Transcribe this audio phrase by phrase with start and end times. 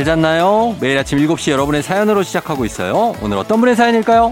[0.00, 0.74] 잘 잤나요?
[0.80, 3.14] 매일 아침 7시 여러분의 사연으로 시작하고 있어요.
[3.20, 4.30] 오늘 어떤 분의 사연일까요?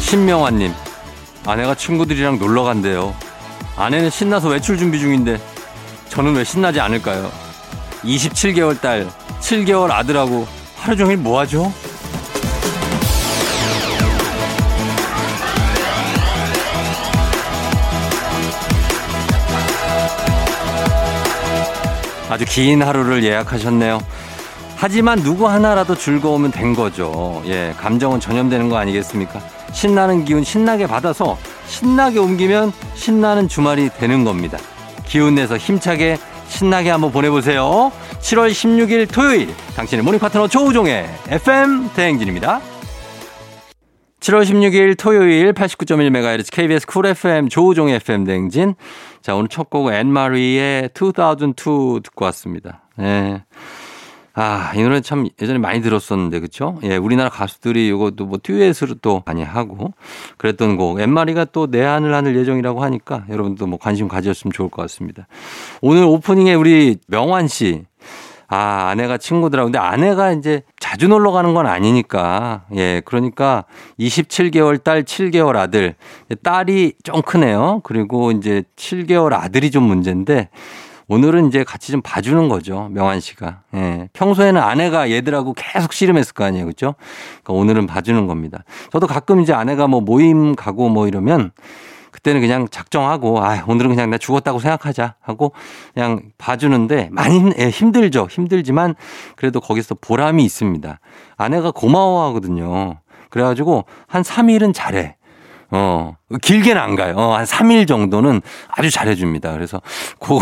[0.00, 0.70] 신명환님,
[1.46, 3.14] 아내가 친구들이랑 놀러 간대요.
[3.76, 5.40] 아내는 신나서 외출 준비 중인데
[6.10, 7.32] 저는 왜 신나지 않을까요?
[8.04, 9.08] 27개월 딸,
[9.40, 10.46] 7개월 아들하고
[10.84, 11.72] 하루 종일 뭐 하죠?
[22.28, 23.98] 아주 긴 하루를 예약하셨네요.
[24.76, 27.42] 하지만 누구 하나라도 즐거우면 된 거죠.
[27.46, 29.40] 예, 감정은 전염되는 거 아니겠습니까?
[29.72, 34.58] 신나는 기운 신나게 받아서 신나게 옮기면 신나는 주말이 되는 겁니다.
[35.06, 37.92] 기운 내서 힘차게 신나게 한번 보내보세요.
[38.20, 42.60] 7월 16일 토요일 당신의 morning 파트너 조우종의 FM 대행진입니다.
[44.20, 48.74] 7월 16일 토요일 89.1MHz KBS Cool FM 조우종의 FM 대행진.
[49.20, 52.88] 자, 오늘 첫 곡은 앤마리의 2002 듣고 왔습니다.
[53.00, 53.44] 예.
[54.36, 56.76] 아, 이 노래 참 예전에 많이 들었었는데, 그쵸?
[56.82, 59.94] 예, 우리나라 가수들이 이것도 뭐 듀엣으로 또 많이 하고
[60.38, 61.00] 그랬던 곡.
[61.00, 65.28] 엠마리가 또 내한을 하는 예정이라고 하니까 여러분도 뭐 관심 가졌으면 좋을 것 같습니다.
[65.80, 67.84] 오늘 오프닝에 우리 명환 씨.
[68.48, 69.66] 아, 아내가 친구들하고.
[69.66, 72.64] 근데 아내가 이제 자주 놀러 가는 건 아니니까.
[72.74, 73.64] 예, 그러니까
[73.98, 75.94] 27개월 딸, 7개월 아들.
[76.42, 77.80] 딸이 좀 크네요.
[77.84, 80.50] 그리고 이제 7개월 아들이 좀 문제인데
[81.08, 82.88] 오늘은 이제 같이 좀 봐주는 거죠.
[82.90, 83.62] 명환 씨가.
[83.74, 84.08] 예.
[84.12, 86.66] 평소에는 아내가 얘들하고 계속 씨름했을 거 아니에요.
[86.66, 86.94] 그죠?
[87.42, 88.64] 그러니까 오늘은 봐주는 겁니다.
[88.90, 91.52] 저도 가끔 이제 아내가 뭐 모임 가고 뭐 이러면
[92.14, 95.52] 그때는 그냥 작정하고 아 오늘은 그냥 나 죽었다고 생각하자 하고
[95.92, 98.94] 그냥 봐주는데 많이 예, 힘들죠 힘들지만
[99.34, 101.00] 그래도 거기서 보람이 있습니다
[101.36, 103.00] 아내가 고마워하거든요
[103.30, 105.16] 그래가지고 한 3일은 잘해
[105.70, 107.14] 어, 길게는 안 가요.
[107.16, 109.52] 어, 한 3일 정도는 아주 잘해줍니다.
[109.52, 109.80] 그래서
[110.18, 110.38] 그,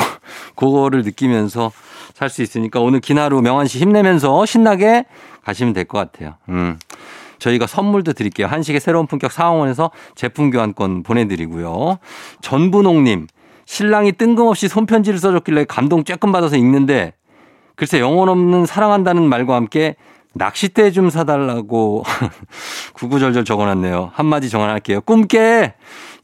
[0.56, 1.72] 그거를 느끼면서
[2.14, 5.06] 살 수 있으니까 오늘 긴 하루 명환 씨 힘내면서 신나게
[5.44, 6.34] 가시면 될 것 같아요.
[6.50, 6.78] 음.
[7.38, 8.46] 저희가 선물도 드릴게요.
[8.46, 11.98] 한식의 새로운 품격 사원에서 제품 교환권 보내드리고요.
[12.40, 13.26] 전분홍님,
[13.64, 17.14] 신랑이 뜬금없이 손편지를 써줬길래 감동 쬐끔 받아서 읽는데
[17.74, 19.96] 글쎄 영혼 없는 사랑한다는 말과 함께
[20.34, 22.04] 낚싯대 좀 사달라고
[22.94, 24.10] 구구절절 적어놨네요.
[24.14, 25.02] 한마디 정언할게요.
[25.02, 25.74] 꿈깨!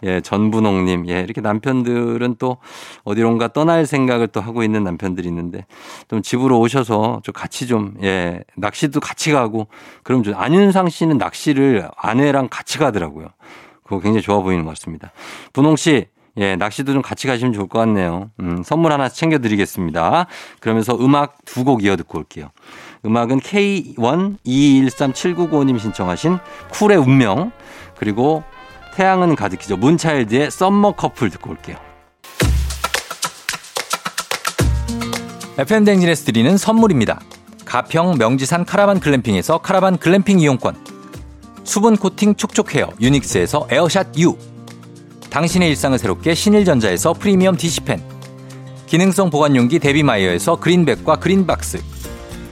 [0.04, 1.08] 예, 전분홍님.
[1.08, 2.58] 예, 이렇게 남편들은 또
[3.04, 5.66] 어디론가 떠날 생각을 또 하고 있는 남편들이 있는데
[6.08, 9.66] 좀 집으로 오셔서 좀 같이 좀, 예, 낚시도 같이 가고
[10.04, 13.28] 그럼 좀 안윤상 씨는 낚시를 아내랑 같이 가더라고요.
[13.82, 15.10] 그거 굉장히 좋아 보이는 것 같습니다.
[15.52, 18.30] 분홍 씨, 예, 낚시도 좀 같이 가시면 좋을 것 같네요.
[18.38, 20.26] 음, 선물 하나 챙겨드리겠습니다.
[20.60, 22.50] 그러면서 음악 두 곡 이어 듣고 올게요.
[23.04, 26.38] 음악은 K122137995님 신청하신
[26.70, 27.52] 쿨의 운명
[27.96, 28.42] 그리고
[28.94, 29.76] 태양은 가득히죠.
[29.76, 31.76] 문차일드의 summer 커플 듣고 올게요.
[35.58, 37.20] FM 대행진에서 드리는 선물입니다.
[37.64, 40.74] 가평 명지산 카라반 글램핑에서 카라반 글램핑 이용권
[41.64, 44.38] 수분 코팅 촉촉 헤어 유닉스에서 에어샷 U
[45.28, 48.02] 당신의 일상을 새롭게 신일전자에서 프리미엄 디시펜
[48.86, 51.82] 기능성 보관용기 데비마이어에서 그린백과 그린박스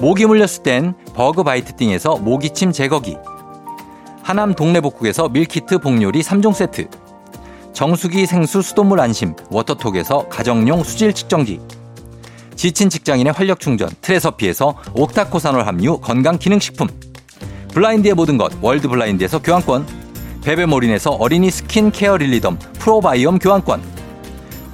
[0.00, 3.18] 모기 물렸을 땐 버그바이트 띵에서 모기침 제거기.
[4.22, 6.88] 하남 동네복국에서 meal kit 복요리 3종 세트.
[7.74, 11.60] 정수기 생수 수돗물 안심 워터톡에서 가정용 수질 측정기.
[12.56, 16.88] 지친 직장인의 활력 충전 트레서피에서 옥타코산올 함유 건강 기능식품.
[17.74, 19.86] 블라인드의 모든 것 월드 블라인드에서 교환권.
[20.42, 23.82] 베베몰인에서 어린이 skin care 릴리덤 프로바이옴 교환권.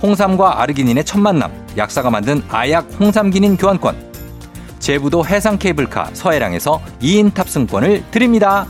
[0.03, 4.16] 홍삼과 아르기닌의 첫 만남 약사가 만든 아약 홍삼기닌 교환권
[4.87, 8.69] 제부도 해상 케이블카 서해랑에서 2인 탑승권을 드립니다.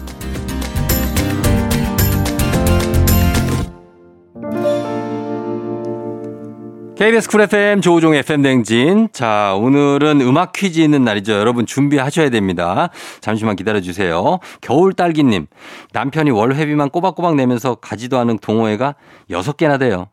[6.97, 9.11] KBS 쿨 FM 조우종 FM 댕진.
[9.13, 11.35] 자, 오늘은 음악 퀴즈 있는 날이죠.
[11.35, 12.89] 여러분 준비하셔야 됩니다.
[13.21, 14.39] 잠시만 기다려주세요.
[14.63, 15.47] 겨울 딸기님.
[15.93, 18.95] 남편이 월회비만 꼬박꼬박 내면서 가지도 않은 동호회가
[19.29, 20.09] 6개나 돼요.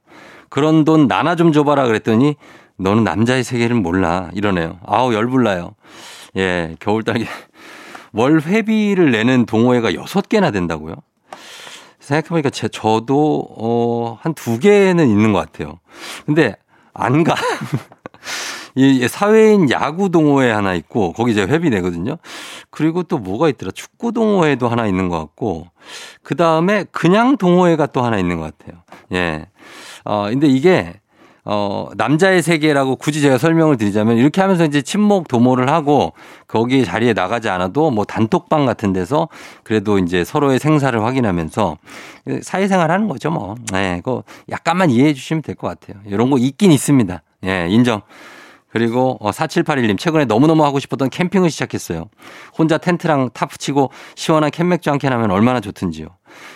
[0.50, 2.36] 그런 돈 나나 좀 줘봐라 그랬더니
[2.84, 4.30] 너는 남자의 세계를 몰라.
[4.34, 4.78] 이러네요.
[4.86, 5.74] 아우, 열불나요.
[6.38, 7.26] 예, 겨울 딸기.
[8.14, 10.96] 월 회비를 내는 동호회가 6개나 된다고요?
[12.00, 15.80] 생각해보니까 제, 저도, 어, 한 두 개는 있는 것 같아요.
[16.26, 16.56] 근데
[16.94, 17.34] 안 가.
[18.76, 22.18] 이 사회인 야구 동호회 하나 있고 거기 이제 회비 내거든요.
[22.72, 23.72] 그리고 또 뭐가 있더라?
[23.72, 25.68] 축구 동호회도 하나 있는 것 같고
[26.24, 28.82] 그 다음에 그냥 동호회가 또 하나 있는 것 같아요.
[29.14, 29.46] 예.
[30.06, 31.00] 어 근데 이게
[31.46, 36.14] 어, 남자의 세계라고 굳이 제가 설명을 드리자면 이렇게 하면서 이제 친목 도모를 하고
[36.48, 39.28] 거기 자리에 나가지 않아도 뭐 단톡방 같은 데서
[39.64, 41.78] 그래도 이제 서로의 생사를 확인하면서
[42.42, 43.56] 사회생활 하는 거죠 뭐.
[43.74, 46.02] 네, 그거 약간만 이해해 주시면 될 것 같아요.
[46.06, 47.22] 이런 거 있긴 있습니다.
[47.46, 48.02] 예, 인정.
[48.74, 52.10] 그리고 4781님 어, 최근에 너무너무 하고 싶었던 캠핑을 시작했어요.
[52.58, 56.08] 혼자 텐트랑 타프 치고 시원한 캔맥주 한 캔 하면 얼마나 좋든지요.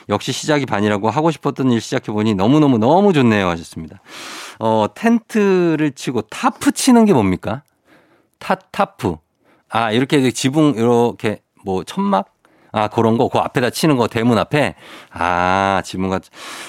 [0.09, 4.01] 역시 시작이 반이라고 하고 싶었던 일 시작해 보니 너무너무 너무 좋네요 하셨습니다.
[4.57, 7.61] 어, 텐트를 치고 타프 치는 게 뭡니까?
[8.39, 9.17] 타, 타프.
[9.69, 12.33] 아, 이렇게 지붕, 이렇게 뭐 천막?
[12.71, 14.75] 아, 그런 거, 그 앞에다 치는 거, 대문 앞에.
[15.11, 16.21] 아, 같,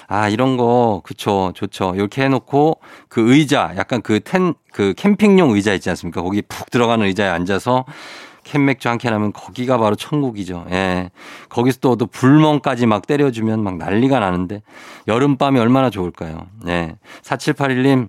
[0.07, 1.95] 아, 이런 거, 그쵸, 좋죠.
[1.95, 6.23] 이렇게 해놓고 그 의자, 약간 그 텐, 그 캠핑용 의자 있지 않습니까?
[6.23, 7.85] 거기 푹 들어가는 의자에 앉아서
[8.45, 10.67] 캔맥주 한 캔 하면 거기가 바로 천국이죠.
[10.71, 11.11] 예.
[11.51, 14.63] 거기서 또, 또 불멍까지 막 때려주면 막 난리가 나는데
[15.07, 16.47] 여름밤이 얼마나 좋을까요?
[16.67, 16.97] 예.
[17.23, 18.09] 4781님,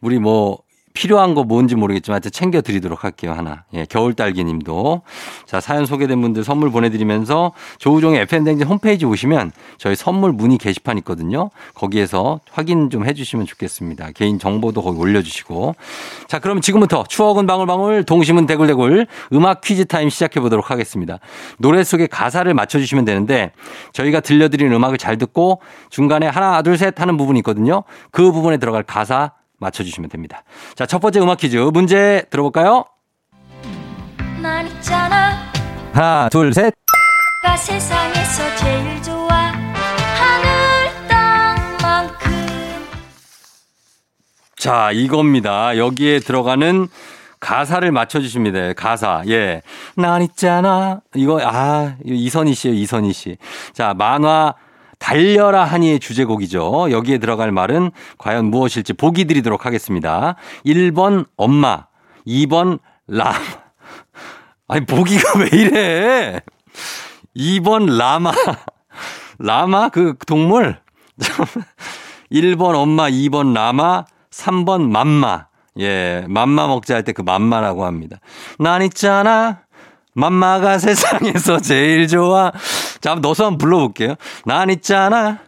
[0.00, 0.58] 우리 뭐
[0.98, 3.32] 필요한 거 뭔지 모르겠지만 하여튼 챙겨드리도록 할게요.
[3.32, 3.62] 하나.
[3.72, 5.02] 예, 겨울딸기 님도.
[5.46, 11.50] 자, 사연 소개된 분들 선물 보내드리면서 조우종의 FM댕진 홈페이지 오시면 저희 선물 문의 게시판 있거든요.
[11.74, 14.10] 거기에서 확인 좀 해주시면 좋겠습니다.
[14.10, 15.76] 개인 정보도 거기 올려주시고.
[16.26, 21.20] 자, 그럼 지금부터 추억은 방울방울, 동심은 대굴대굴 음악 퀴즈 타임 시작해 보도록 하겠습니다.
[21.58, 23.52] 노래 속에 가사를 맞춰주시면 되는데
[23.92, 25.60] 저희가 들려드리는 음악을 잘 듣고
[25.90, 27.84] 중간에 하나, 둘, 셋 하는 부분이 있거든요.
[28.10, 30.42] 그 부분에 들어갈 가사 맞춰주시면 됩니다.
[30.74, 32.84] 자, 첫 번째 음악 퀴즈 문제 들어볼까요?
[34.40, 35.52] 난 있잖아.
[35.92, 36.74] 하나, 둘, 셋.
[44.56, 45.76] 자, 이겁니다.
[45.78, 46.88] 여기에 들어가는
[47.40, 48.72] 가사를 맞춰주십니다.
[48.72, 49.22] 가사.
[49.28, 49.62] 예.
[49.94, 51.00] 난 있잖아.
[51.14, 53.36] 이거, 아, 이선희 씨예요 이선희 씨.
[53.72, 54.54] 자, 만화
[54.98, 56.90] 달려라 하니의 주제곡이죠.
[56.90, 60.36] 여기에 들어갈 말은 과연 무엇일지 보기 드리도록 하겠습니다.
[60.66, 61.86] 1번 엄마,
[62.26, 63.32] 2번 람.
[64.68, 66.40] 아니, 보기가 왜 이래?
[67.36, 68.32] 2번 라마.
[69.38, 69.88] 라마?
[69.88, 70.80] 그 동물?
[72.32, 75.46] 1번 엄마, 2번 라마, 3번 맘마.
[75.80, 78.18] 예, 맘마 먹자 할 때 그 맘마라고 합니다.
[78.58, 79.60] 난 있잖아.
[80.14, 82.52] 맘마가 세상에서 제일 좋아.
[83.00, 84.14] 자, 한번 넣어서 한번 불러볼게요.
[84.44, 85.38] 난 있잖아.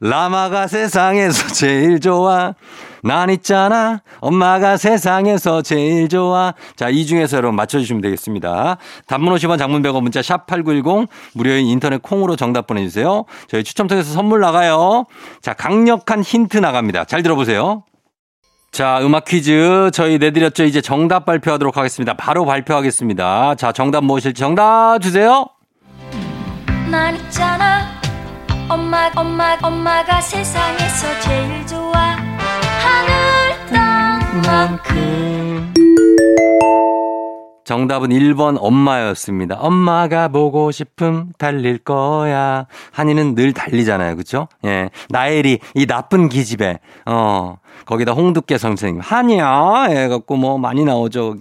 [0.00, 2.54] 라마가 세상에서 제일 좋아.
[3.02, 4.00] 난 있잖아.
[4.20, 6.54] 엄마가 세상에서 제일 좋아.
[6.76, 8.76] 자, 이 중에서 여러분 맞춰주시면 되겠습니다.
[9.06, 13.24] 단문 50원 장문 100원 문자 샵8910 무료인 인터넷 콩으로 정답 보내주세요.
[13.48, 15.06] 저희 추첨 통해서 선물 나가요.
[15.42, 17.04] 자, 강력한 힌트 나갑니다.
[17.04, 17.84] 잘 들어보세요.
[18.70, 20.64] 자, 음악 퀴즈 저희 내드렸죠.
[20.64, 22.14] 이제 정답 발표하도록 하겠습니다.
[22.14, 23.54] 바로 발표하겠습니다.
[23.56, 25.46] 자, 정답 무엇일지 정답 주세요.
[26.90, 27.86] 난 있잖아.
[28.68, 32.16] 엄마, 엄마, 엄마가 세상에서 제일 좋아.
[32.82, 33.66] 하늘
[34.42, 35.74] 땅만큼.
[37.64, 39.56] 정답은 1번 엄마였습니다.
[39.56, 42.64] 엄마가 보고 싶음 달릴 거야.
[42.92, 44.16] 한이는 늘 달리잖아요.
[44.16, 44.48] 그쵸?
[44.64, 44.88] 예.
[45.10, 46.78] 나엘이 이 나쁜 기집애.
[47.04, 47.58] 어.
[47.84, 49.02] 거기다 홍두깨 선생님.
[49.02, 49.82] 한이야.
[49.90, 51.36] 해갖고 뭐 많이 나오죠.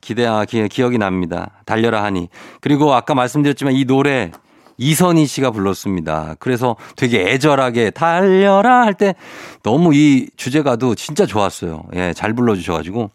[0.00, 1.50] 기대, 아, 기, 기억이 납니다.
[1.64, 2.28] 달려라 하니.
[2.60, 4.30] 그리고 아까 말씀드렸지만 이 노래
[4.78, 6.36] 이선희 씨가 불렀습니다.
[6.38, 9.14] 그래서 되게 애절하게 달려라 할 때
[9.62, 11.84] 너무 이 주제가도 진짜 좋았어요.
[11.94, 13.10] 예, 잘 불러주셔가지고.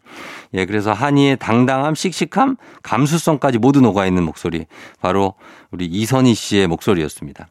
[0.54, 4.66] 예, 그래서 한이의 당당함, 씩씩함, 감수성까지 모두 녹아있는 목소리.
[5.00, 5.34] 바로
[5.70, 7.48] 우리 이선희 씨의 목소리였습니다.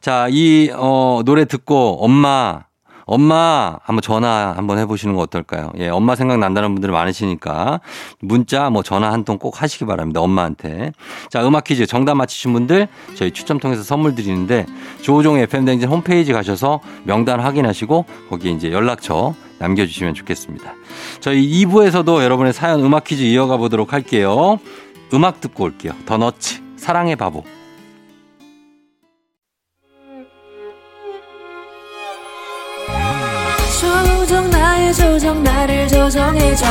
[0.00, 2.64] 자, 이, 어, 노래 듣고 엄마,
[3.04, 5.72] 엄마 한번 전화 한번 해보시는 거 어떨까요?
[5.78, 7.80] 예, 엄마 생각난다는 분들이 많으시니까
[8.20, 10.20] 문자 뭐 전화 한 통 꼭 하시기 바랍니다.
[10.20, 10.92] 엄마한테.
[11.30, 14.66] 자, 음악 퀴즈 정답 맞히신 분들 저희 추첨 통해서 선물 드리는데
[15.00, 20.72] 조우종 FM 댕진 홈페이지 가셔서 명단 확인하시고 거기에 이제 연락처 남겨주시면 좋겠습니다.
[21.20, 24.58] 저희 2부에서도 여러분의 사연 음악 퀴즈 이어가 보도록 할게요.
[25.14, 25.92] 음악 듣고 올게요.
[26.06, 27.44] 더 너치 사랑의 바보.
[35.12, 36.64] 조정 나를 조정해줘.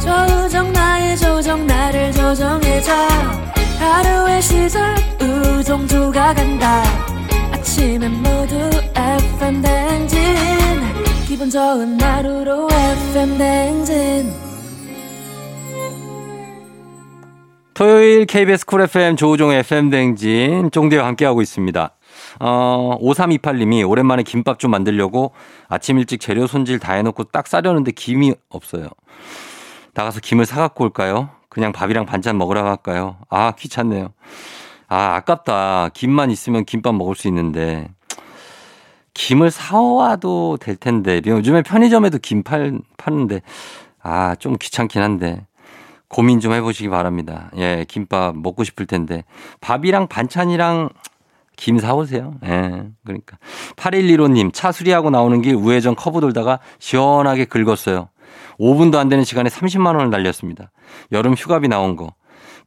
[0.00, 2.90] 조정 나의 조정 나를 조정해줘.
[3.78, 6.82] 하루의 시절 우정조가 간다.
[7.52, 8.54] 아침엔 모두
[8.96, 10.18] FM 댕진.
[11.28, 14.32] 기분 좋은 하루로 FM 댕진.
[17.74, 20.70] 토요일 KBS 쿨 FM 조우종 FM 댕진.
[20.70, 21.94] 쫑대와 함께하고 있습니다.
[22.40, 25.32] 어, 5328님이 오랜만에 김밥 좀 만들려고
[25.68, 28.88] 아침 일찍 재료 손질 다 해놓고 딱 싸려는데 김이 없어요.
[29.94, 31.28] 나가서 김을 사갖고 올까요?
[31.50, 33.18] 그냥 밥이랑 반찬 먹으러 갈까요?
[33.28, 34.12] 아, 귀찮네요.
[34.88, 35.90] 아, 아깝다.
[35.92, 37.88] 김만 있으면 김밥 먹을 수 있는데.
[39.12, 41.20] 김을 사와도 될 텐데.
[41.26, 43.42] 요즘에 편의점에도 김 팔, 파는데.
[44.02, 45.46] 아, 좀 귀찮긴 한데.
[46.08, 47.50] 고민 좀 해보시기 바랍니다.
[47.56, 49.24] 예, 김밥 먹고 싶을 텐데.
[49.60, 50.88] 밥이랑 반찬이랑
[51.60, 52.32] 김 사오세요.
[52.46, 53.36] 예, 그러니까.
[53.76, 58.08] 8115님, 차 수리하고 나오는 길 우회전 커브 돌다가 시원하게 긁었어요.
[58.58, 60.72] 5분도 안 되는 시간에 30만 원을 날렸습니다.
[61.12, 62.14] 여름 휴가비 나온 거.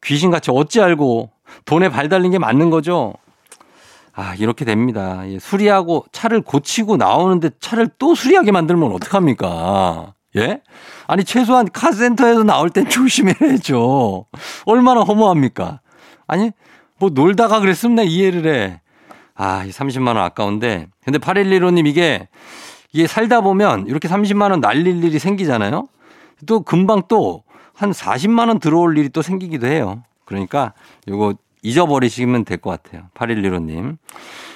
[0.03, 1.31] 귀신같이 어찌 알고
[1.65, 3.15] 돈에 발 달린 게 맞는 거죠?
[4.13, 5.23] 아, 이렇게 됩니다.
[5.25, 10.13] 예, 수리하고 차를 고치고 나오는데 차를 또 수리하게 만들면 어떡합니까?
[10.35, 10.62] 예?
[11.07, 14.27] 아니, 최소한 카센터에서 나올 땐 조심해야죠.
[14.67, 15.79] 얼마나 허무합니까?
[16.27, 16.51] 아니,
[17.00, 18.83] 뭐 놀다가 그랬으면 내 이해를 해.
[19.36, 20.88] 아, 이 30만원 아까운데.
[21.04, 22.28] 근데 8115님 이게,
[22.92, 25.88] 이게 살다 보면 이렇게 30만원 날릴 일이 생기잖아요?
[26.46, 27.44] 또 금방 또
[27.75, 30.04] 한 40만원 들어올 일이 또 생기기도 해요.
[30.25, 30.74] 그러니까
[31.08, 33.08] 요거 잊어버리시면 될 것 같아요.
[33.16, 33.98] 8115님.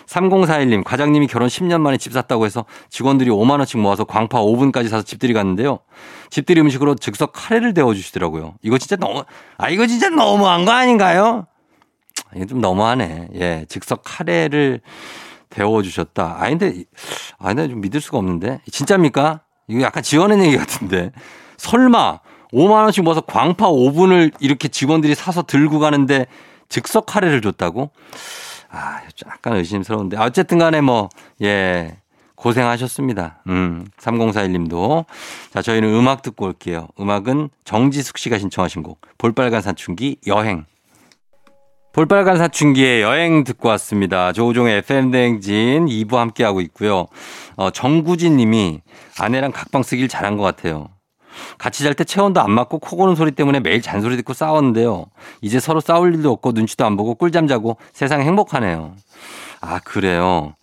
[0.06, 5.34] 3041님, 과장님이 결혼 10년 만에 집 샀다고 해서 직원들이 5만원씩 모아서 광파 5분까지 사서 집들이
[5.34, 5.80] 갔는데요.
[6.30, 8.56] 집들이 음식으로 즉석 카레를 데워주시더라고요.
[8.62, 9.24] 이거 진짜 너무,
[9.58, 11.48] 아, 이거 진짜 너무한 거 아닌가요?
[12.36, 13.30] 이게 좀 너무하네.
[13.36, 14.82] 예, 즉석 카레를
[15.50, 16.38] 데워주셨다.
[16.40, 16.84] 아, 근데,
[17.40, 18.62] 아, 근데 좀 믿을 수가 없는데.
[18.72, 19.42] 진짜입니까?
[19.68, 21.12] 이거 약간 지어낸 얘기 같은데.
[21.58, 22.20] 설마
[22.54, 26.28] 5만원씩 모아서 광파 5분을 이렇게 직원들이 사서 들고 가는데
[26.70, 27.92] 즉석 카레를 줬다고?
[28.70, 30.18] 아, 약간 의심스러운데.
[30.18, 31.10] 어쨌든 간에 뭐,
[31.42, 31.98] 예.
[32.36, 33.42] 고생하셨습니다.
[33.48, 35.06] 음, 3041님도.
[35.52, 36.88] 자, 저희는 음악 듣고 올게요.
[37.00, 40.66] 음악은 정지숙 씨가 신청하신 곡, 볼빨간 사춘기 여행.
[41.98, 44.32] 볼빨간 사춘기의 여행 듣고 왔습니다.
[44.32, 47.08] 조우종의 FM대행진 2부 함께하고 있고요.
[47.56, 48.82] 어, 정구진 님이
[49.18, 50.90] 아내랑 각방 쓰길 잘한 것 같아요.
[51.58, 55.08] 같이 잘 때 체온도 안 맞고 코 고는 소리 때문에 매일 잔소리 듣고 싸웠는데요.
[55.42, 58.94] 이제 서로 싸울 일도 없고 눈치도 안 보고 꿀잠 자고 세상 행복하네요.
[59.62, 60.54] 아, 그래요.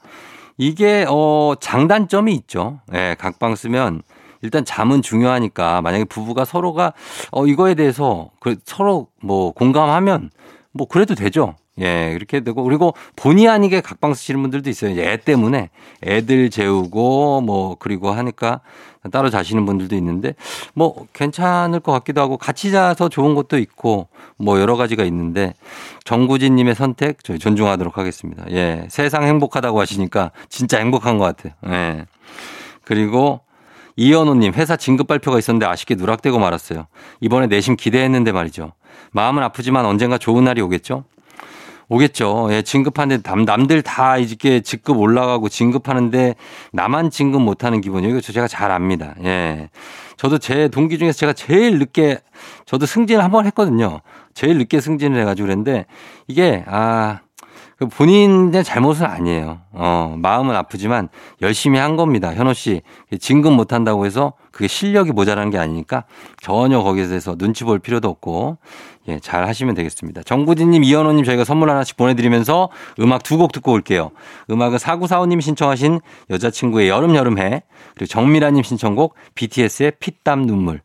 [0.56, 2.78] 이게, 어, 장단점이 있죠.
[2.92, 4.02] 예, 네, 각방 쓰면
[4.42, 6.92] 일단 잠은 중요하니까 만약에 부부가 서로가
[7.32, 10.30] 어, 이거에 대해서 그 서로 뭐 공감하면
[10.74, 11.54] 뭐 그래도 되죠.
[11.80, 15.00] 예, 이렇게 되고 그리고 본의 아니게 각방 쓰시는 분들도 있어요.
[15.00, 15.70] 애 때문에
[16.02, 18.60] 애들 재우고 뭐 그리고 하니까
[19.12, 20.34] 따로 자시는 분들도 있는데
[20.74, 25.54] 뭐 괜찮을 것 같기도 하고 같이 자서 좋은 것도 있고 뭐 여러 가지가 있는데
[26.04, 28.44] 정구진 님의 선택 저희 존중하도록 하겠습니다.
[28.50, 28.86] 예.
[28.90, 31.52] 세상 행복하다고 하시니까 진짜 행복한 것 같아요.
[31.66, 32.06] 예.
[32.84, 33.40] 그리고
[33.96, 36.86] 이현우님 회사 진급 발표가 있었는데 아쉽게 누락되고 말았어요.
[37.20, 38.72] 이번에 내심 기대했는데 말이죠.
[39.12, 41.04] 마음은 아프지만 언젠가 좋은 날이 오겠죠?
[41.88, 42.48] 오겠죠.
[42.50, 46.34] 예, 진급하는데 남, 남들 다 이렇게 직급 올라가고 진급하는데
[46.72, 48.16] 나만 진급 못하는 기분이에요.
[48.16, 49.14] 이거 제가 잘 압니다.
[49.22, 49.68] 예.
[50.16, 52.20] 저도 제 동기 중에서 제가 제일 늦게
[52.64, 54.00] 저도 승진을 한 번 했거든요.
[54.32, 55.86] 제일 늦게 승진을 해가지고 그랬는데
[56.26, 57.23] 이게 아그
[57.88, 59.60] 본인의 잘못은 아니에요.
[59.72, 61.08] 어, 마음은 아프지만
[61.42, 62.34] 열심히 한 겁니다.
[62.34, 62.82] 현호 씨.
[63.20, 66.04] 진급 못 한다고 해서 그게 실력이 모자란 게 아니니까
[66.40, 68.58] 전혀 거기에 대해서 눈치 볼 필요도 없고
[69.08, 70.22] 예, 잘 하시면 되겠습니다.
[70.22, 74.10] 정구진님, 이현호님 저희가 선물 하나씩 보내드리면서 음악 두 곡 듣고 올게요.
[74.50, 76.00] 음악은 4945님 신청하신
[76.30, 77.62] 여자친구의 여름 여름해
[77.94, 80.80] 그리고 정미라님 신청곡 BTS의 피땀 눈물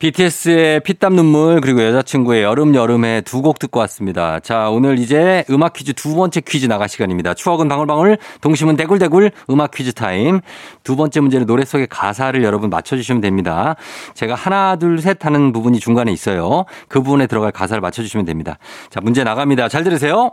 [0.00, 4.40] BTS의 피땀 눈물 그리고 여자친구의 여름 여름해 두 곡 듣고 왔습니다.
[4.40, 7.34] 자 오늘 이제 음악 퀴즈 두 번째 퀴즈 나갈 시간입니다.
[7.34, 10.40] 추억은 방울방울 동심은 대굴대굴 음악 퀴즈 타임
[10.84, 13.76] 두 번째 문제는 노래 속의 가사를 여러분 맞춰주시면 됩니다.
[14.14, 16.64] 제가 하나 둘 셋 하는 부분이 중간에 있어요.
[16.88, 18.56] 그 부분에 들어갈 가사를 맞춰주시면 됩니다.
[18.88, 19.68] 자 문제 나갑니다.
[19.68, 20.32] 잘 들으세요.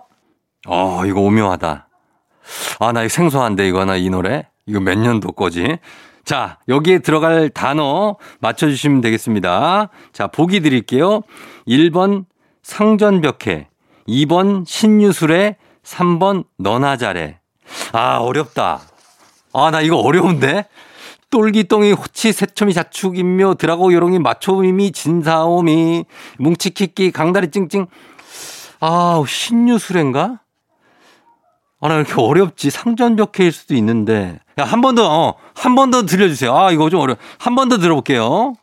[0.65, 1.88] 어 이거 오묘하다.
[2.79, 5.77] 아 나 이거 생소한데 이거 하나 이 노래 이거 몇 년도 거지?
[6.27, 9.88] 자, 여기에 들어갈 단어 맞춰주시면 되겠습니다.
[10.12, 11.22] 자, 보기 드릴게요.
[11.65, 12.25] 1번
[12.63, 13.69] 상전벽해,
[14.10, 15.55] 2번 신유술에,
[15.86, 17.39] 3번 너나 잘해.
[17.93, 18.81] 아, 어렵다.
[19.53, 20.65] 아, 나 이거 어려운데?
[21.29, 26.03] 똘기똥이 호치 새초미 자축 인묘 드라고 요롱이 마초미 진사오미
[26.39, 27.88] 뭉치키끼 강다리 찡찡
[28.81, 30.41] 아 신유술인가
[31.79, 32.69] 아, 나 이렇게 어렵지.
[32.72, 34.39] 상전벽해일 수도 있는데.
[34.60, 36.55] 야, 한 번 더, 어, 한 번 더 들려주세요.
[36.55, 37.15] 아, 이거 좀 어려.
[37.38, 38.53] 한번 더 들어볼게요.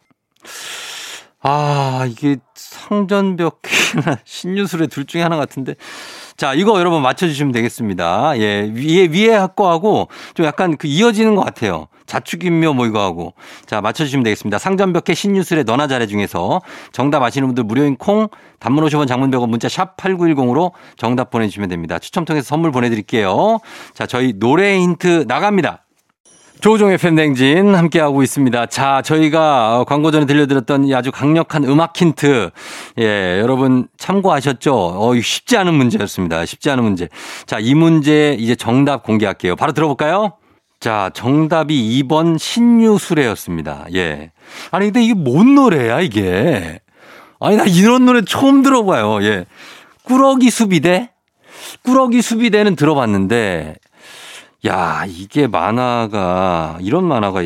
[1.43, 5.75] 아, 이게 상전벽해나 신유술의 둘 중에 하나 같은데.
[6.37, 8.39] 자, 이거 여러분 맞춰주시면 되겠습니다.
[8.39, 11.87] 예, 위에, 위에 학과하고 좀 약간 그 이어지는 것 같아요.
[12.07, 13.35] 자축인묘 뭐 이거 하고.
[13.67, 14.59] 자, 맞춰주시면 되겠습니다.
[14.59, 16.61] 상전벽해 신유술의 너나 잘해 중에서
[16.93, 21.99] 정답 아시는 분들 무료인 콩, 단문 50원 장문 100원 문자 샵 8910으로 정답 보내주시면 됩니다.
[21.99, 23.59] 추첨 통해서 선물 보내드릴게요.
[23.95, 25.85] 자, 저희 노래 힌트 나갑니다.
[26.61, 28.67] 조종의 팬댕진 함께하고 있습니다.
[28.67, 32.51] 자, 저희가 광고 전에 들려드렸던 이 아주 강력한 음악 힌트.
[33.01, 34.75] 예, 여러분 참고하셨죠?
[34.75, 36.47] 어, 쉽지 않은 문제였습니다.
[36.47, 37.09] 쉽지 않은 문제.
[37.45, 39.57] 자, 이 문제 이제 정답 공개할게요.
[39.57, 40.39] 바로 들어볼까요?
[40.85, 43.87] 자, 정답이 2번 신유술래였습니다.
[43.95, 44.33] 예.
[44.71, 46.79] 아니, 근데 이게 뭔 노래야, 이게?
[47.41, 49.23] 아니, 나 이런 노래 처음 들어봐요.
[49.23, 49.47] 예.
[50.03, 51.11] 꾸러기 수비대?
[51.85, 53.77] 꾸러기 수비대는 들어봤는데,
[54.67, 57.45] 야, 이게 만화가, 이런 만화가,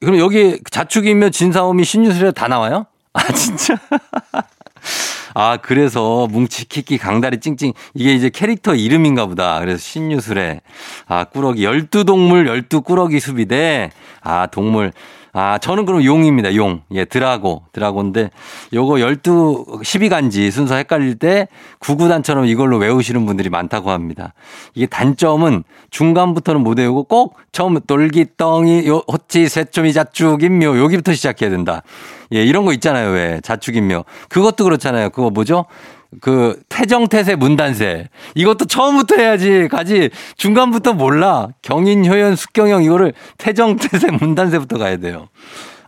[0.00, 2.86] 그럼 여기 자축이며 진사오미 신유술에 다 나와요?
[3.12, 3.76] 아, 진짜?
[5.34, 9.58] 아, 그래서 뭉치키키 강다리 찡찡 이게 이제 캐릭터 이름인가 보다.
[9.60, 10.60] 그래서 신유술에
[11.06, 13.90] 아, 꾸러기 12동물 12꾸러기 수비대.
[14.22, 14.92] 아, 동물
[15.32, 16.54] 아, 저는 그럼 용입니다.
[16.56, 16.82] 용.
[16.92, 17.62] 예, 드라고.
[17.72, 18.30] 드라고인데
[18.72, 19.20] 요거 12,
[19.82, 24.34] 12간지 순서 헷갈릴 때 구구단처럼 이걸로 외우시는 분들이 많다고 합니다.
[24.74, 31.82] 이게 단점은 중간부터는 못 외우고 꼭 처음 돌기덩이 요 호치 쇠초미 자축인묘 여기부터 시작해야 된다.
[32.32, 33.10] 예, 이런 거 있잖아요.
[33.10, 34.04] 왜 자축인묘.
[34.28, 35.10] 그것도 그렇잖아요.
[35.10, 35.66] 그거 뭐죠?
[36.20, 44.78] 그 태정태세 문단세 이것도 처음부터 해야지 가지 중간부터 몰라 경인 효연 숙경영 이거를 태정태세 문단세부터
[44.78, 45.28] 가야 돼요.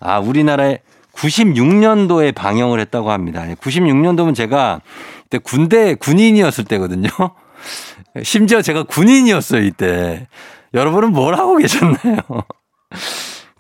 [0.01, 0.79] 아 우리나라에
[1.15, 3.45] 96년도에 방영을 했다고 합니다.
[3.61, 4.81] 96년도면 제가
[5.25, 7.09] 그때 군대 군인이었을 때거든요.
[8.23, 10.29] 심지어 제가 군인이었어요 이때.
[10.75, 12.17] 여러분은 뭘 하고 계셨나요?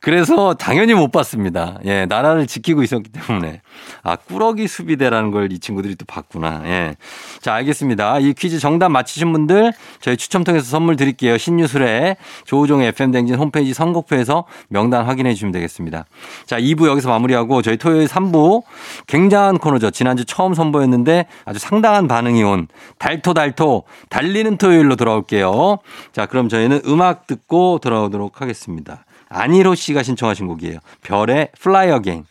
[0.02, 1.78] 그래서 당연히 못 봤습니다.
[1.84, 3.60] 예, 나라를 지키고 있었기 때문에.
[4.02, 6.62] 아, 꾸러기 수비대라는 걸 이 친구들이 또 봤구나.
[6.64, 6.96] 예.
[7.40, 8.18] 자, 알겠습니다.
[8.20, 11.36] 이 퀴즈 정답 맞히신 분들 저희 추첨 통해서 선물 드릴게요.
[11.36, 16.06] 신뉴스에 조우종의 FM댕진 홈페이지 선곡표에서 명단 확인해 주시면 되겠습니다.
[16.46, 18.62] 자, 2부 여기서 마무리하고 저희 토요일 3부
[19.06, 19.90] 굉장한 코너죠.
[19.90, 22.66] 지난주 처음 선보였는데 아주 상당한 반응이 온
[22.98, 25.78] 달토 달토 달리는 토요일로 돌아올게요.
[26.12, 29.04] 자, 그럼 저희는 음악 듣고 돌아오도록 하겠습니다.
[29.32, 30.78] 안희로 씨가 신청하신 곡이에요.
[31.02, 32.24] 별의 Fly Again.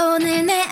[0.00, 0.62] 오늘 내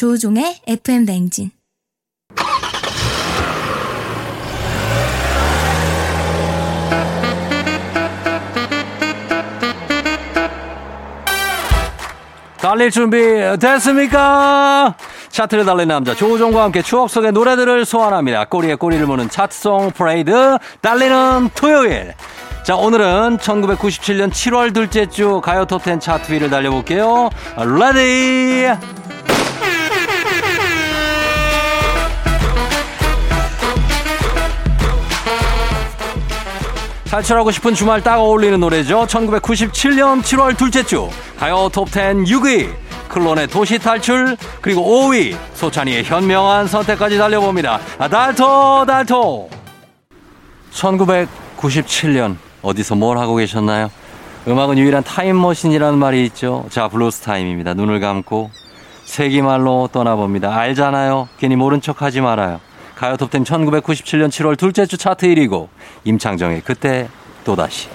[0.00, 1.50] 조종의 FM 냉진.
[12.56, 13.18] 달릴 준비
[13.60, 14.94] 됐습니까?
[15.28, 18.46] 차트를 달린 남자 조종과 함께 추억 속의 노래들을 소환합니다.
[18.46, 22.14] 꼬리에 꼬리를 무는 차트송 프레이드 달리는 토요일.
[22.64, 27.28] 자 오늘은 1997년 7월 둘째 주 가요 톱10 차트 위를 달려볼게요.
[27.78, 28.66] Ready
[37.10, 39.04] 탈출하고 싶은 주말 딱 어울리는 노래죠.
[39.06, 41.08] 1997년 7월 둘째 주
[41.40, 42.72] 가요 톱10 6위
[43.08, 47.80] 클론의 도시 탈출 그리고 5위 소찬휘의 현명한 선택까지 달려봅니다.
[47.98, 49.50] 아, 달토 달토
[50.72, 53.90] 1997년 어디서 뭘 하고 계셨나요?
[54.46, 56.66] 음악은 유일한 타임머신이라는 말이 있죠.
[56.70, 57.74] 자 블루스 타임입니다.
[57.74, 58.52] 눈을 감고
[59.04, 60.56] 세기말로 떠나봅니다.
[60.56, 61.28] 알잖아요.
[61.38, 62.60] 괜히 모른 척 하지 말아요.
[63.00, 65.68] 가요 톱텐 1997년 7월 둘째 주 차트 1위곡
[66.04, 67.08] 임창정의 그때
[67.44, 67.88] 또다시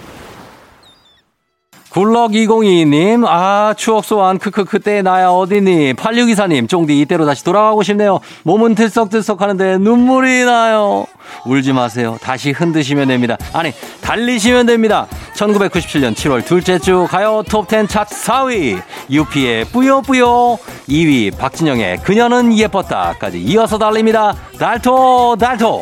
[1.96, 5.94] good luck 2022님, 아, 추억 소환, 크크, 그때 나야 어디니?
[5.94, 8.20] 8624님, 쫑디 이때로 다시 돌아가고 싶네요.
[8.44, 11.06] 몸은 들썩들썩 하는데 눈물이 나요.
[11.46, 12.18] 울지 마세요.
[12.22, 13.38] 다시 흔드시면 됩니다.
[13.54, 15.08] 아니, 달리시면 됩니다.
[15.38, 20.58] 1997년 7월 둘째 주 가요 톱10 차트 4위, 유피의 뿌요뿌요,
[20.90, 24.36] 2위, 박진영의 그녀는 예뻤다까지 이어서 달립니다.
[24.60, 25.80] 달토, 달토.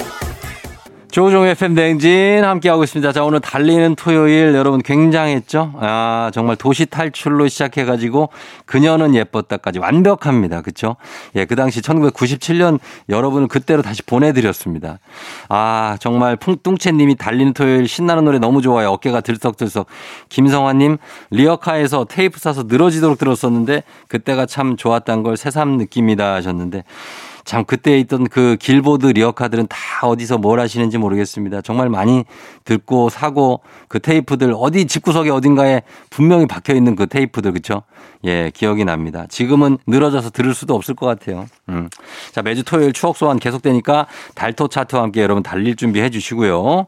[1.13, 3.12] 조종의 대행진 함께하고 있습니다.
[3.12, 5.73] 자, 오늘 달리는 토요일 여러분 굉장했죠?
[5.80, 8.30] 아, 정말 도시 탈출로 시작해가지고
[8.65, 10.63] 그녀는 예뻤다까지 완벽합니다.
[10.63, 10.95] 그쵸?
[11.36, 14.97] 예, 그 당시 1997년 여러분을 그때로 다시 보내드렸습니다.
[15.49, 18.89] 아, 정말 풍뚱채님이 달리는 토요일 신나는 노래 너무 좋아요.
[18.89, 19.86] 어깨가 들썩들썩.
[20.30, 20.97] 김성환님,
[21.30, 26.84] 리어카에서 테이프 사서 늘어지도록 들었었는데 그때가 참 좋았단 걸 새삼 느낍니다 하셨는데
[27.45, 31.62] 참 그때 있던 그 길보드 리어카들은 다 어디서 뭘 하시는지 모르겠습니다.
[31.62, 32.23] 정말 많이
[32.63, 37.84] 듣고 사고 그 테이프들 어디 집구석에 어딘가에 분명히 박혀 있는 그 테이프들 그쵸?
[38.25, 39.25] 예, 기억이 납니다.
[39.29, 41.47] 지금은 늘어져서 들을 수도 없을 것 같아요.
[41.69, 41.89] 음.
[42.32, 46.88] 자, 매주 토요일 추억 소환 계속되니까 달토 차트와 함께 여러분 달릴 준비해 주시고요.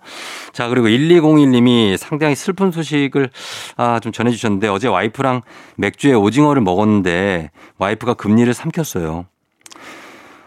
[0.53, 3.29] 자, 그리고 1201님이 상당히 슬픈 소식을
[3.75, 5.41] 아, 좀 전해 주셨는데 어제 와이프랑
[5.75, 9.25] 맥주에 오징어를 먹었는데 와이프가 금리를 삼켰어요.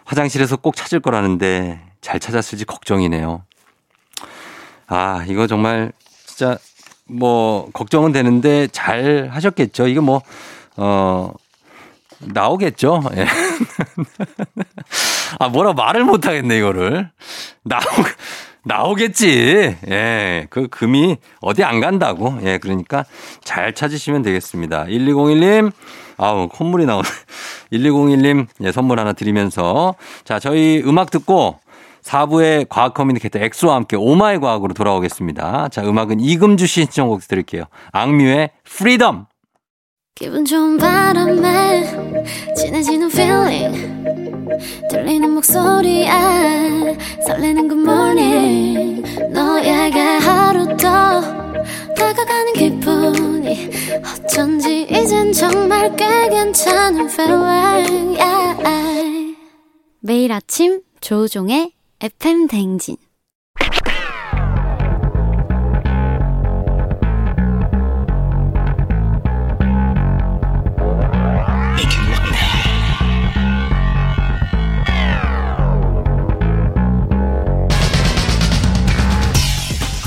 [0.08, 3.44] 화장실에서 꼭 찾을 거라는데 잘 찾았을지 걱정이네요.
[4.86, 5.92] 아, 이거 정말
[6.24, 6.56] 진짜
[7.04, 9.86] 뭐 걱정은 되는데 잘 하셨겠죠.
[9.86, 10.22] 이거 뭐,
[10.78, 11.34] 어,
[12.20, 13.02] 나오겠죠.
[13.16, 13.26] 예.
[15.38, 17.10] 아, 뭐라 말을 못 하겠네, 이거를.
[17.62, 17.80] 나오,
[18.64, 19.76] 나오겠지.
[19.88, 20.46] 예.
[20.50, 22.38] 그 금이 어디 안 간다고.
[22.42, 22.58] 예.
[22.58, 23.04] 그러니까
[23.42, 24.84] 잘 찾으시면 되겠습니다.
[24.84, 25.72] 1201님,
[26.16, 27.08] 아우, 콧물이 나오네.
[27.72, 29.94] 1201님, 예, 선물 하나 드리면서.
[30.24, 31.58] 자, 저희 음악 듣고
[32.02, 35.68] 4부에 과학 communicator 엑소와 함께 oh my 과학으로 돌아오겠습니다.
[35.68, 37.64] 자, 음악은 이금주 씨 신청곡 드릴게요.
[37.92, 39.26] 악뮤의 Freedom.
[40.14, 41.84] 기분 좋은 바람에
[42.56, 43.98] 진해지는 feeling
[44.90, 46.08] 들리는 목소리에
[47.24, 47.84] 설레는 good
[55.38, 59.36] 정말 꽤 괜찮은 feeling yeah.
[60.00, 61.70] 매일 아침 조우종의
[62.00, 62.96] FM 댕진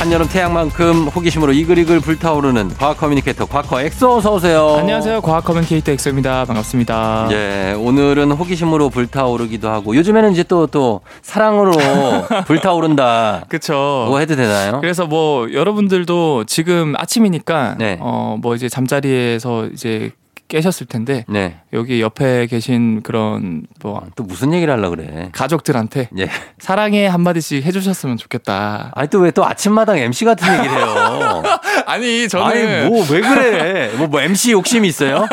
[0.00, 4.76] 한여름 태양만큼 호기심으로 이글이글 불타오르는 과학 communicator 과커 엑소 어서 오세요.
[4.78, 5.20] 안녕하세요.
[5.20, 6.46] 과학 communicator 엑소입니다.
[6.46, 7.28] 반갑습니다.
[7.32, 11.72] 예, 오늘은 호기심으로 불타오르기도 하고 요즘에는 이제 또또 사랑으로
[12.46, 13.44] 불타오른다.
[13.50, 14.06] 그쵸.
[14.08, 14.80] 뭐 해도 되나요?
[14.80, 17.98] 그래서 뭐 여러분들도 지금 아침이니까 네.
[18.00, 20.12] 어뭐 이제 잠자리에서 이제
[20.50, 21.60] 깨셨을 텐데 네.
[21.72, 25.30] 여기 옆에 계신 그런 뭐 또 무슨 얘기를 하려 그래?
[25.32, 26.28] 가족들한테 예.
[26.58, 28.90] 사랑의 한마디씩 해주셨으면 좋겠다.
[28.94, 31.42] 아니 또 왜 또 아침마당 MC 같은 얘기를 해요?
[31.86, 33.92] 아니 저는 아니 뭐 왜 그래?
[33.96, 35.26] 뭐, 뭐 MC 욕심이 있어요?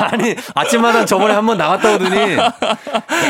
[0.00, 2.36] 아니 아침마당 저번에 한 번 나갔다 오더니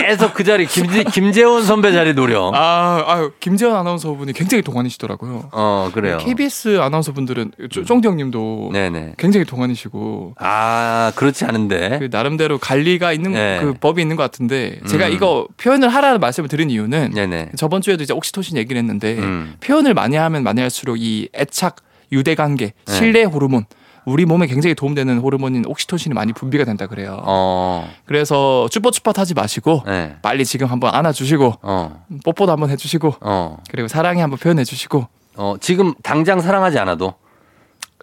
[0.03, 2.51] 계속 그 자리 김재, 김재원 선배 자리 노려.
[2.55, 5.49] 아, 아유, 김재원 아나운서분이 굉장히 동안이시더라고요.
[5.53, 6.19] 어 그래요.
[6.19, 9.15] KBS 아나운서분들은 쪼- 쫑디 형님도 네네.
[9.17, 11.99] 굉장히 동안이시고 아 그렇지 않은데.
[11.99, 13.59] 그 나름대로 관리가 있는 네.
[13.61, 15.13] 그 법이 있는 것 같은데 제가 음.
[15.13, 17.51] 이거 표현을 하라는 말씀을 드린 이유는 네네.
[17.57, 19.55] 저번 주에도 이제 옥시토신 얘기를 했는데 음.
[19.61, 21.77] 표현을 많이 하면 많이 할수록 이 애착,
[22.13, 22.93] 유대 관계, 네.
[22.93, 23.67] 신뢰 호르몬
[24.05, 27.21] 우리 몸에 굉장히 도움되는 호르몬인 옥시토신이 많이 분비가 된다 그래요.
[27.25, 27.93] 어.
[28.07, 30.17] 그래서 쭈뼛쭈뼛 하지 마시고 네.
[30.23, 32.05] 빨리 지금 한번 안아주시고 어.
[32.25, 33.59] 뽀뽀도 한번 해주시고 어.
[33.71, 35.07] 그리고 사랑해 한번 표현해주시고
[35.37, 37.15] 어, 지금 당장 사랑하지 않아도.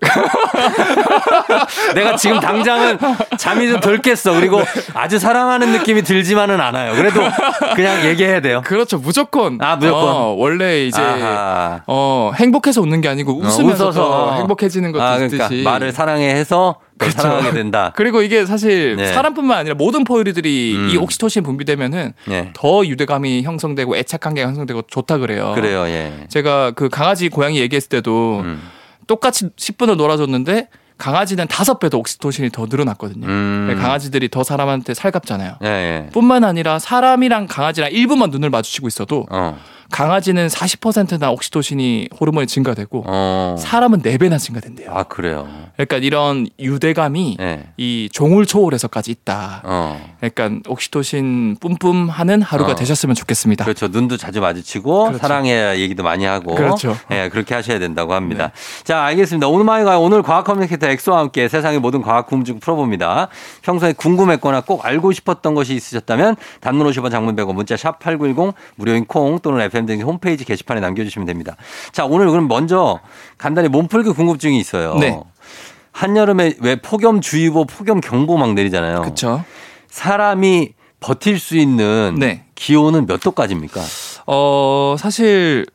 [1.95, 2.97] 내가 지금 당장은
[3.37, 4.33] 잠이 좀 덜 깼어.
[4.33, 4.61] 그리고
[4.93, 6.95] 아주 사랑하는 느낌이 들지만은 않아요.
[6.95, 7.21] 그래도
[7.75, 8.61] 그냥 얘기해야 돼요.
[8.65, 10.03] 그렇죠 무조건 아, 무조건.
[10.03, 11.81] 어, 원래 이제 아하.
[11.87, 16.77] 어 행복해서 웃는 게 아니고 웃으면서 더 행복해지는 것도 아, 있듯이 그러니까 말을 사랑해 해서
[16.97, 17.21] 또 그렇죠.
[17.21, 17.91] 사랑하게 된다.
[17.97, 19.07] 그리고 이게 사실 네.
[19.13, 20.89] 사람뿐만 아니라 모든 포유류들이 음.
[20.91, 22.51] 이 옥시토신 분비되면은 예.
[22.53, 25.51] 더 유대감이 형성되고 애착 관계가 형성되고 좋다 그래요.
[25.55, 26.25] 그래요, 예.
[26.29, 28.61] 제가 그 강아지 고양이 얘기했을 때도 음.
[29.07, 33.27] 똑같이 10분을 놀아줬는데 강아지는 다섯 배더 옥시토신이 더 늘어났거든요.
[33.27, 33.77] 음.
[33.81, 35.57] 강아지들이 더 사람한테 살갑잖아요.
[35.63, 36.09] 예, 예.
[36.11, 39.57] 뿐만 아니라 사람이랑 강아지랑 1분만 눈을 마주치고 있어도 어.
[39.91, 43.55] 강아지는 40%나 옥시토신이 호르몬이 증가되고 어.
[43.59, 44.91] 사람은 4배나 증가된대요.
[44.91, 45.47] 아, 그래요.
[45.75, 47.63] 그러니까 이런 유대감이 예.
[47.77, 49.61] 이 종을 초월해서까지 있다.
[49.63, 50.15] 어.
[50.23, 52.75] 약간 옥시토신 뿜뿜하는 하루가 어.
[52.75, 53.63] 되셨으면 좋겠습니다.
[53.63, 53.87] 그렇죠.
[53.87, 55.17] 눈도 자주 마주치고 그렇죠.
[55.19, 56.55] 사랑해 얘기도 많이 하고.
[56.55, 56.97] 그렇죠.
[57.11, 58.51] 예, 그렇게 하셔야 된다고 합니다.
[58.83, 59.47] 자, 알겠습니다.
[59.47, 63.27] 오늘 마이 가 오늘 과학 communicator 엑소와 함께 세상의 모든 과학 궁금증 풀어봅니다.
[63.61, 69.05] 평소에 궁금했거나 꼭 알고 싶었던 것이 있으셨다면 단문 50원 장문 100원 문자 샵 8910 무료인
[69.05, 71.57] 콩 또는 FM등 홈페이지 게시판에 남겨주시면 됩니다.
[71.91, 72.99] 자, 오늘 그럼 먼저
[73.37, 74.95] 간단히 몸풀기 궁금증이 있어요.
[74.95, 75.19] 네.
[75.91, 79.01] 한여름에 왜 폭염주의보, 폭염경보 막 내리잖아요.
[79.01, 79.43] 그렇죠.
[79.87, 82.45] 사람이 버틸 수 있는 네.
[82.55, 83.81] 기온은 몇 도까지입니까?
[84.27, 85.65] 어 사실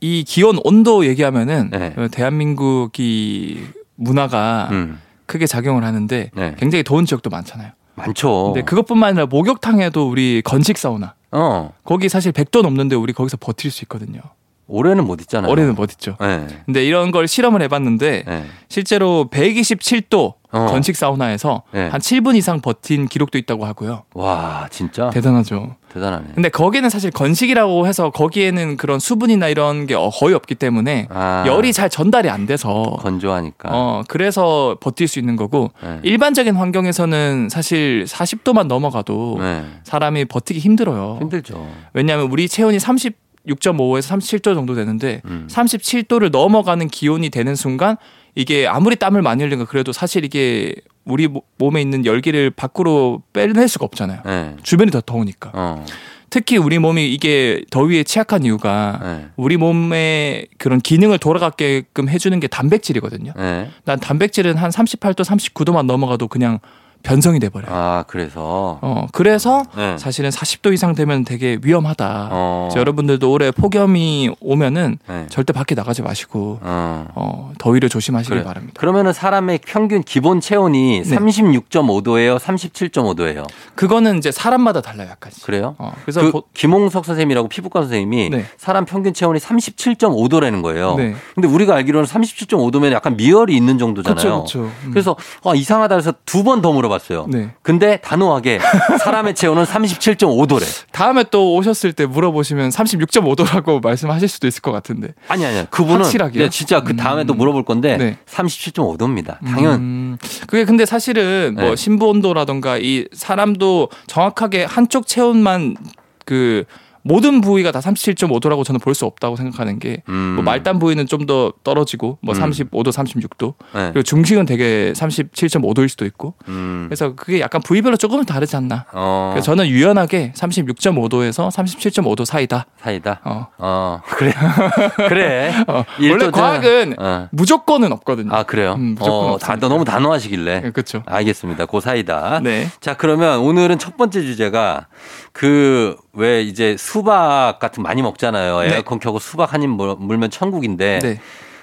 [0.00, 1.94] 이 기온 온도 얘기하면은 네.
[1.96, 6.54] 어, 대한민국이 문화가 음, 크게 작용을 하는데 네.
[6.58, 7.70] 굉장히 더운 지역도 많잖아요.
[7.94, 8.52] 많죠.
[8.52, 13.70] 근데 그것뿐만 아니라 목욕탕에도 우리 건식 사우나 어, 거기 사실 100도 넘는데 우리 거기서 버틸
[13.70, 14.20] 수 있거든요.
[14.66, 15.50] 올해는 못 있잖아요.
[15.50, 16.16] 올해는 못 있죠.
[16.20, 16.46] 네.
[16.64, 18.44] 근데 이런 걸 실험을 해봤는데 네.
[18.68, 20.66] 실제로 127도 어.
[20.66, 21.88] 건식 사우나에서 네.
[21.88, 24.04] 한 7분 이상 버틴 기록도 있다고 하고요.
[24.14, 25.76] 와, 진짜 대단하죠.
[25.94, 26.24] 대단하네.
[26.34, 31.44] 근데 거기는 사실 건식이라고 해서 거기에는 그런 수분이나 이런 게 어, 거의 없기 때문에 아,
[31.46, 33.68] 열이 잘 전달이 안 돼서 건조하니까.
[33.72, 36.00] 어 그래서 버틸 수 있는 거고 네.
[36.02, 39.64] 일반적인 환경에서는 사실 40도만 넘어가도 네.
[39.84, 41.18] 사람이 버티기 힘들어요.
[41.20, 41.66] 힘들죠.
[41.92, 45.46] 왜냐하면 우리 체온이 36.5에서 37도 정도 되는데 음.
[45.48, 47.96] 37도를 넘어가는 기온이 되는 순간
[48.34, 50.74] 이게 아무리 땀을 많이 흘린가 그래도 사실 이게
[51.04, 54.20] 우리 모- 몸에 있는 열기를 밖으로 빼낼 수가 없잖아요.
[54.24, 54.56] 네.
[54.62, 55.50] 주변이 더 더우니까.
[55.52, 55.84] 어.
[56.30, 59.26] 특히 우리 몸이 이게 더위에 취약한 이유가 네.
[59.36, 63.32] 우리 몸의 그런 기능을 돌아가게끔 해주는 게 단백질이거든요.
[63.36, 63.70] 네.
[63.84, 66.58] 난 단백질은 한 38도, 39도만 넘어가도 그냥
[67.04, 67.70] 변성이 돼버려요.
[67.70, 69.96] 아, 그래서 어, 그래서 네.
[69.98, 72.28] 사실은 40도 이상 되면 되게 위험하다.
[72.32, 72.70] 어.
[72.74, 75.26] 여러분들도 올해 폭염이 오면은 네.
[75.28, 77.06] 절대 밖에 나가지 마시고 어.
[77.14, 78.44] 어, 더위를 조심하시길 그래.
[78.44, 78.74] 바랍니다.
[78.80, 81.16] 그러면은 사람의 평균 기본 체온이 네.
[81.16, 83.46] 36.5도예요, 37.5도예요.
[83.74, 85.44] 그거는 이제 사람마다 달라요, 약간씩.
[85.44, 85.74] 그래요?
[85.78, 88.46] 어, 그래서 그 보- 김홍석 선생님이라고 피부과 선생님이 네.
[88.56, 90.94] 사람 평균 체온이 37.5도라는 거예요.
[90.96, 91.14] 네.
[91.34, 94.16] 근데 우리가 알기로는 37.5도면 약간 미열이 있는 정도잖아요.
[94.16, 94.70] 그렇죠, 그렇죠.
[94.90, 96.93] 그래서 아, 이상하다 해서 두 번 더 물어봤어요.
[97.28, 97.50] 네.
[97.62, 98.60] 근데 단호하게
[99.00, 100.64] 사람의 체온은 37.5도래.
[100.92, 105.14] 다음에 또 오셨을 때 물어보시면 36.5도라고 말씀하실 수도 있을 것 같은데.
[105.28, 105.64] 아니 아니야.
[105.66, 106.44] 그분은 확실하게요?
[106.44, 107.38] 네, 진짜 그 다음에 또 음.
[107.38, 108.18] 물어볼 건데 네.
[108.26, 109.38] 37.5도입니다.
[109.44, 109.74] 당연.
[109.74, 111.76] 음, 그게 근데 사실은 뭐 네.
[111.76, 115.76] 신부 온도라던가 이 사람도 정확하게 한쪽 체온만
[116.24, 116.64] 그
[117.04, 120.40] 모든 부위가 다 37.5도라고 저는 볼 수 없다고 생각하는 게뭐 음.
[120.44, 122.40] 말단 부위는 좀 더 떨어지고 뭐 음.
[122.40, 123.90] 35도, 36도 네.
[123.92, 126.84] 그리고 중식은 되게 37.5도일 수도 있고 음.
[126.88, 128.84] 그래서 그게 약간 부위별로 조금은 다르지 않나.
[128.92, 129.30] 어.
[129.32, 132.66] 그래서 저는 유연하게 36.5도에서 37.5도 사이다.
[132.78, 133.20] 사이다.
[133.24, 133.46] 어.
[133.56, 134.02] 어.
[134.06, 134.34] 그래.
[135.08, 135.54] 그래.
[135.66, 137.28] 어, 원래 과학은 어.
[137.32, 138.30] 무조건은 없거든요.
[138.34, 138.74] 아 그래요?
[138.74, 139.38] 음, 무조건 어.
[139.38, 140.72] 다, 너무 단호하시길래.
[140.72, 141.02] 그렇죠.
[141.06, 141.66] 알겠습니다.
[141.66, 142.40] 그 사이다.
[142.42, 142.68] 네.
[142.80, 144.88] 자, 그러면 오늘은 첫 번째 주제가
[145.32, 148.60] 그 왜 이제 수박 같은 많이 먹잖아요.
[148.60, 148.74] 네.
[148.76, 151.20] 에어컨 켜고 수박 한 입 물면 천국인데 네.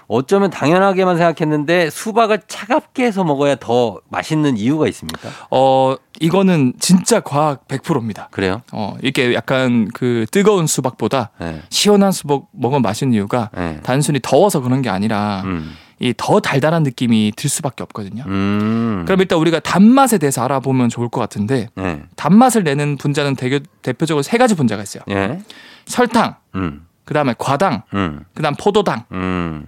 [0.07, 5.29] 어쩌면 당연하게만 생각했는데 수박을 차갑게 해서 먹어야 더 맛있는 이유가 있습니까?
[5.49, 8.27] 어, 이거는 진짜 과학 100%입니다.
[8.31, 8.61] 그래요?
[8.73, 11.61] 어, 이게 약간 그 뜨거운 수박보다 네.
[11.69, 13.79] 시원한 수박 먹으면 맛있는 이유가 네.
[13.83, 15.75] 단순히 더워서 그런 게 아니라 음.
[16.01, 18.23] 이 더 달달한 느낌이 들 수밖에 없거든요.
[18.25, 19.03] 음.
[19.05, 22.01] 그럼 일단 우리가 단맛에 대해서 알아보면 좋을 것 같은데 네.
[22.15, 25.03] 단맛을 내는 분자는 대개, 대표적으로 세 가지 분자가 있어요.
[25.09, 25.39] 예.
[25.85, 26.85] 설탕, 음.
[27.05, 28.23] 그다음에 과당, 음.
[28.33, 29.03] 그다음 포도당.
[29.11, 29.67] 음.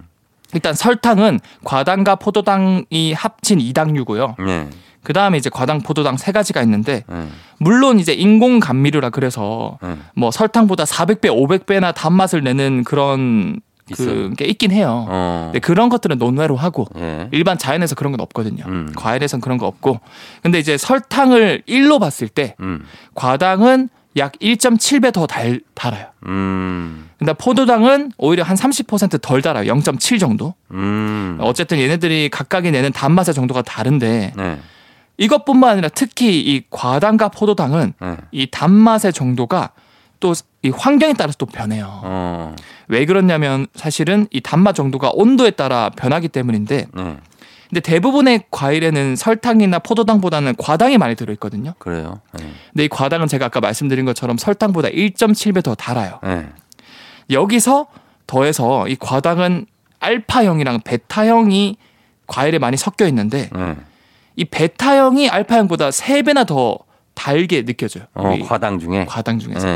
[0.54, 4.36] 일단 설탕은 과당과 포도당이 합친 이당류고요.
[4.46, 4.70] 네.
[5.04, 7.28] 그다음에 이제 과당, 포도당 세 가지가 있는데 네.
[7.60, 9.98] 물론 이제 인공 감미료라 그래서 네.
[10.16, 13.60] 뭐 설탕보다 400배, 500배나 단맛을 내는 그런
[13.92, 14.30] 있어요.
[14.30, 15.06] 그 게 있긴 해요.
[15.10, 15.50] 어.
[15.52, 17.28] 근데 그런 것들은 논외로 하고 예.
[17.32, 18.64] 일반 자연에서 그런 건 없거든요.
[18.68, 18.92] 음.
[18.96, 20.00] 과일에선 그런 거 없고.
[20.42, 22.84] 근데 이제 설탕을 1로 봤을 때 음.
[23.16, 26.06] 과당은 약 1.7배 더 달, 달아요.
[26.28, 27.10] 음.
[27.18, 29.74] 근데 포도당은 오히려 한 30%덜 달아요.
[29.74, 30.54] 0.7 정도.
[30.72, 31.38] 음.
[31.42, 34.60] 어쨌든 얘네들이 각각이 내는 단맛의 정도가 다른데 네.
[35.18, 38.18] 이것뿐만 아니라 특히 이 과당과 포도당은 네.
[38.32, 39.72] 이 단맛의 정도가
[40.20, 42.00] 또 이 환경에 따라서 또 변해요.
[42.04, 42.56] 어.
[42.88, 47.18] 왜 그러냐면 사실은 이 단맛 정도가 온도에 따라 변하기 때문인데 네.
[47.70, 51.74] 근데 대부분의 과일에는 설탕이나 포도당보다는 과당이 많이 들어있거든요.
[51.80, 52.22] 그래요.
[52.34, 52.46] 네.
[52.72, 56.20] 근데 이 과당은 제가 아까 말씀드린 것처럼 설탕보다 1.7배 더 달아요.
[56.24, 56.48] 네.
[57.30, 57.88] 여기서
[58.26, 59.66] 더해서 이 과당은
[60.00, 61.78] 알파형이랑 베타형이
[62.28, 63.76] 과일에 많이 섞여 있는데 네.
[64.38, 66.78] 이 베타형이 알파형보다 3배나 더
[67.16, 68.06] 달게 느껴져요.
[68.14, 69.06] 어, 과당 중에.
[69.06, 69.68] 과당 중에서.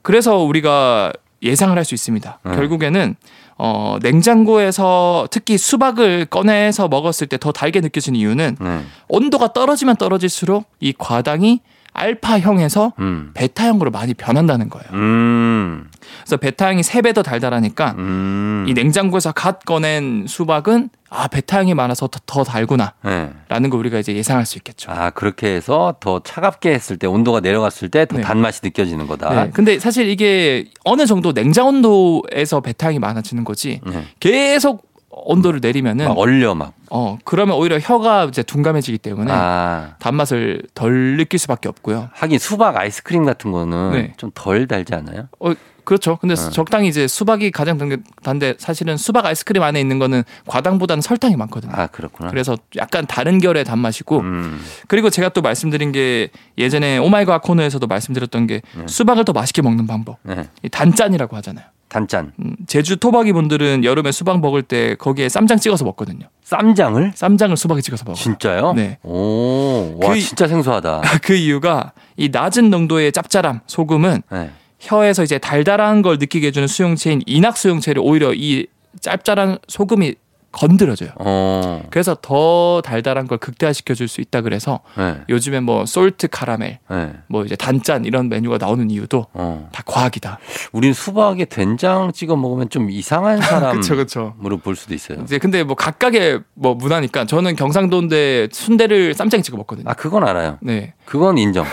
[0.00, 0.02] 네.
[0.02, 2.38] 그래서 우리가 예상을 할 수 있습니다.
[2.44, 2.54] 네.
[2.54, 3.16] 결국에는
[3.56, 8.80] 어, 냉장고에서 특히 수박을 꺼내서 먹었을 때 더 달게 느껴지는 이유는 네.
[9.08, 11.60] 온도가 떨어지면 떨어질수록 이 과당이
[11.92, 13.30] 알파형에서 음.
[13.34, 14.86] 베타형으로 많이 변한다는 거예요.
[14.92, 15.88] 음.
[16.20, 18.64] 그래서 베타형이 3배 더 달달하니까 음.
[18.68, 23.68] 이 냉장고에서 갓 꺼낸 수박은 아 베타형이 많아서 더, 더 달구나라는 네.
[23.68, 24.92] 걸 우리가 이제 예상할 수 있겠죠.
[24.92, 28.22] 아, 그렇게 해서 더 차갑게 했을 때 온도가 내려갔을 때더 네.
[28.22, 29.44] 단맛이 느껴지는 거다.
[29.46, 29.50] 네.
[29.52, 34.04] 근데 사실 이게 어느 정도 냉장 온도에서 베타형이 많아지는 거지 네.
[34.20, 36.72] 계속 온도를 내리면은 막 얼려 막.
[36.90, 39.94] 어 그러면 오히려 혀가 이제 둔감해지기 때문에 아.
[39.98, 42.08] 단맛을 덜 느낄 수밖에 없고요.
[42.12, 44.12] 하긴 수박 아이스크림 같은 거는 네.
[44.16, 45.28] 좀덜 달지 않아요?
[45.40, 45.52] 어
[45.84, 46.16] 그렇죠.
[46.20, 46.50] 근데 어.
[46.50, 51.72] 적당히 이제 수박이 가장 단- 단데 사실은 수박 아이스크림 안에 있는 거는 과당보다는 설탕이 많거든요.
[51.74, 52.30] 아, 그렇구나.
[52.30, 54.60] 그래서 약간 다른 결의 단맛이고 음.
[54.86, 58.84] 그리고 제가 또 말씀드린 게 예전에 oh my god 코너에서도 말씀드렸던 게 네.
[58.86, 60.18] 수박을 더 맛있게 먹는 방법.
[60.22, 60.48] 네.
[60.62, 61.66] 이 단짠이라고 하잖아요.
[61.90, 62.32] 단짠.
[62.40, 66.26] 음, 제주 토박이 분들은 여름에 수박 먹을 때 거기에 쌈장 찍어서 먹거든요.
[66.44, 67.12] 쌈장을?
[67.14, 68.14] 쌈장을 수박에 찍어서 먹어요.
[68.22, 68.72] 진짜요?
[68.74, 68.98] 네.
[69.02, 71.02] 오, 와, 그- 진짜 생소하다.
[71.22, 74.50] 그 이유가 이 낮은 농도의 짭짤함 소금은 네.
[74.78, 78.66] 혀에서 이제 달달한 걸 느끼게 해주는 수용체인 ENaC 수용체를 오히려 이
[79.00, 80.14] 짭짤한 소금이
[80.52, 81.10] 건드려줘요.
[81.16, 85.18] 어, 그래서 더 달달한 걸 극대화시켜 줄 수 있다 그래서 네.
[85.28, 87.12] 요즘에 뭐 솔트 카라멜, 네.
[87.28, 89.68] 뭐 이제 단짠 이런 메뉴가 나오는 이유도 어.
[89.72, 90.38] 다 과학이다.
[90.72, 94.34] 우린 수박에 된장 찍어 먹으면 좀 이상한 사람으로 그렇죠.
[94.64, 95.18] 볼 수도 있어요.
[95.22, 99.88] 이제 근데 뭐 각각의 뭐 문화니까 저는 경상도인데 순대를 쌈장에 찍어 먹거든요.
[99.88, 100.58] 아, 그건 알아요.
[100.60, 100.94] 네.
[101.04, 101.64] 그건 인정.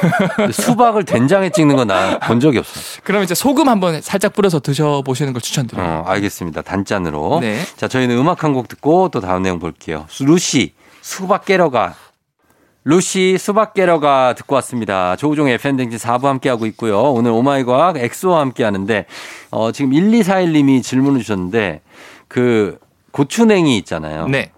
[0.51, 3.01] 수박을 된장에 찍는 건 나 본 적이 없어.
[3.03, 5.87] 그럼 이제 소금 한번 살짝 뿌려서 드셔 보시는 걸 추천드려요.
[5.87, 6.61] 어, 알겠습니다.
[6.63, 7.39] 단짠으로.
[7.39, 7.59] 네.
[7.77, 10.05] 자, 저희는 음악 한곡 듣고 또 다음 내용 볼게요.
[10.19, 11.95] 루시, 수박 깨러 가.
[12.83, 15.17] 루시, 수박 깨러가 듣고 왔습니다.
[15.17, 17.01] 조우종의 FM대행진 4부 함께하고 있고요.
[17.11, 19.05] 오늘 오마이과학 엑소와 함께 하는데,
[19.51, 21.81] 어, 지금 1241님이 질문을 주셨는데,
[22.29, 22.79] 그,
[23.11, 24.27] 고추냉이 있잖아요.
[24.27, 24.51] 네.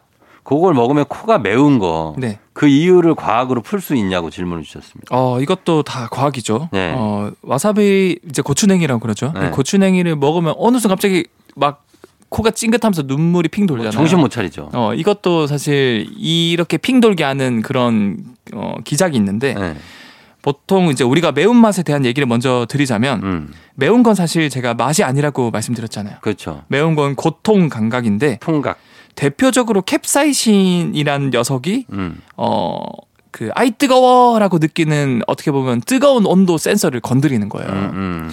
[0.43, 2.15] 그걸 먹으면 코가 매운 거.
[2.17, 2.39] 네.
[2.53, 5.07] 그 이유를 과학으로 풀 수 있냐고 질문을 주셨습니다.
[5.11, 6.69] 어, 이것도 다 과학이죠.
[6.71, 6.93] 네.
[6.95, 9.31] 어, 와사비 이제 고추냉이라고 그러죠.
[9.33, 9.49] 네.
[9.51, 11.83] 고추냉이를 먹으면 어느 순간 갑자기 막
[12.29, 13.91] 코가 찡긋하면서 눈물이 핑 돌잖아요.
[13.91, 14.69] 정신 못 차리죠.
[14.73, 18.17] 어, 이것도 사실 이렇게 핑 돌게 하는 그런
[18.53, 19.75] 어, 기작이 있는데 네.
[20.41, 25.51] 보통 이제 우리가 매운맛에 대한 얘기를 먼저 드리자면 음, 매운 건 사실 제가 맛이 아니라고
[25.51, 26.17] 말씀드렸잖아요.
[26.21, 26.63] 그렇죠.
[26.67, 28.77] 매운 건 고통 감각인데 통각.
[29.15, 32.79] 대표적으로 캡사이신이라는 녀석이 음, 어,
[33.31, 37.69] 그 아이 뜨거워라고 느끼는 어떻게 보면 뜨거운 온도 센서를 건드리는 거예요.
[37.69, 38.31] 음, 음.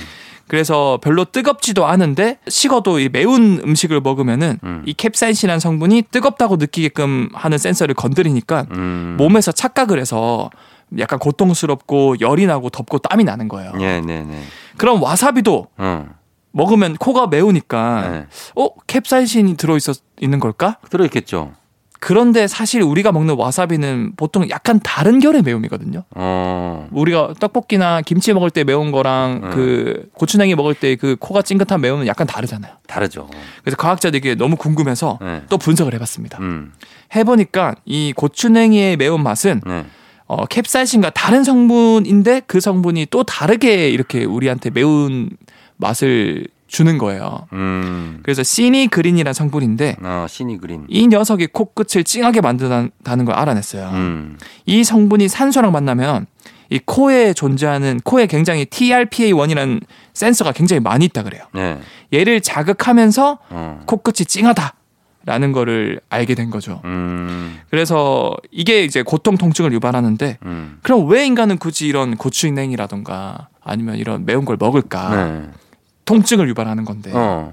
[0.49, 4.83] 그래서 별로 뜨겁지도 않은데 식어도 이 매운 음식을 먹으면은 음.
[4.87, 9.17] 이 캡사이신이라는 성분이 뜨겁다고 느끼게끔 하는 센서를 건드리니까 음.
[9.19, 10.51] 몸에서 착각을 해서
[10.99, 13.73] 약간 고통스럽고 열이 나고 덥고 땀이 나는 거예요.
[13.73, 14.43] 네, 네, 네.
[14.77, 16.07] 그럼 와사비도 어.
[16.53, 18.27] 먹으면 코가 매우니까 네.
[18.55, 20.79] 어 캡사이신이 들어 있었 있는 걸까?
[20.91, 21.53] 들어 있겠죠.
[22.07, 26.05] 그런데 사실 우리가 먹는 와사비는 보통 약간 다른 결의 매움이거든요.
[26.14, 26.88] 어.
[26.92, 29.51] 우리가 떡볶이나 김치 먹을 때 매운 거랑 음.
[29.51, 32.75] 그 고추냉이 먹을 때 그 코가 찡긋한 매움은 약간 다르잖아요.
[32.87, 33.29] 다르죠.
[33.62, 35.42] 그래서 과학자들이 너무 궁금해서 네.
[35.49, 36.38] 또 분석을 해봤습니다.
[36.38, 36.73] 음.
[37.14, 39.85] 해보니까 이 고추냉이의 매운 맛은 네.
[40.27, 45.31] 어, 캡사이신과 다른 성분인데 그 성분이 또 다르게 이렇게 우리한테 매운
[45.77, 47.46] 맛을 주는 거예요.
[47.52, 48.20] 음.
[48.22, 50.85] 그래서 시니그린이라는 성분인데 어, 시니 그린.
[50.88, 53.90] 이 녀석이 코끝을 찡하게 만든다는 걸 알아냈어요.
[53.92, 54.38] 음.
[54.66, 56.26] 이 성분이 산소랑 만나면
[56.68, 59.81] 이 코에 존재하는 코에 굉장히 TRPA1이라는
[60.14, 61.44] 센서가 굉장히 많이 있다 그래요.
[61.55, 61.79] 네.
[62.12, 63.81] 얘를 자극하면서 어.
[63.87, 64.74] 코끝이 찡하다
[65.24, 66.81] 라는 거를 알게 된 거죠.
[66.85, 67.61] 음.
[67.70, 70.79] 그래서 이게 이제 고통 통증을 유발하는데 음.
[70.83, 75.16] 그럼 왜 인간은 굳이 이런 고추냉이라던가 아니면 이런 매운 걸 먹을까?
[75.16, 75.50] 네.
[76.07, 77.53] 통증을 유발하는 건데 어.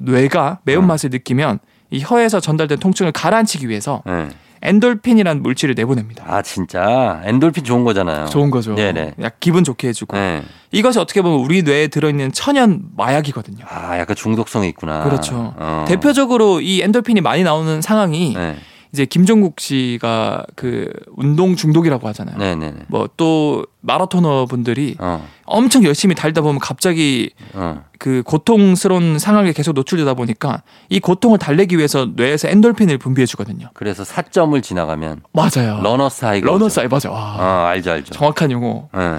[0.00, 4.28] 뇌가 매운맛을 느끼면 이 혀에서 전달된 통증을 가라앉히기 위해서 네.
[4.62, 6.24] 엔돌핀이라는 물질을 내보냅니다.
[6.26, 7.20] 아, 진짜.
[7.24, 8.26] 엔돌핀 좋은 거잖아요.
[8.26, 8.74] 좋은 거죠.
[8.74, 9.14] 네네.
[9.20, 10.42] 약 기분 좋게 해주고 네.
[10.72, 13.64] 이것이 어떻게 보면 우리 뇌에 들어있는 천연 마약이거든요.
[13.68, 15.04] 아, 약간 중독성이 있구나.
[15.04, 15.54] 그렇죠.
[15.56, 15.84] 어.
[15.86, 18.56] 대표적으로 이 엔돌핀이 많이 나오는 상황이 네.
[18.94, 22.38] 이제 김종국 씨가 그 운동 중독이라고 하잖아요.
[22.38, 22.82] 네, 네, 네.
[22.86, 25.26] 뭐 또 마라토너 분들이 어.
[25.44, 27.84] 엄청 열심히 달다 보면 갑자기 어.
[27.98, 33.68] 그 고통스러운 상황에 계속 노출되다 보니까 이 고통을 달래기 위해서 뇌에서 엔돌핀을 분비해 주거든요.
[33.74, 35.80] 그래서 사점을 지나가면 맞아요.
[35.82, 36.68] runner's high가 오죠.
[36.68, 37.10] runner's high 맞아.
[37.10, 38.14] 와, 어, 알죠, 알죠.
[38.14, 38.88] 정확한 용어.
[38.94, 39.18] 네.